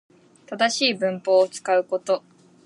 [0.47, 2.23] 正しい文法を使うこと